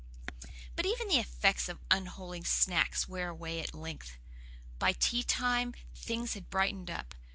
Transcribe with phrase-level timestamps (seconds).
[0.75, 4.17] But even the effects of unholy snacks wear away at length.
[4.79, 7.13] By tea time things had brightened up.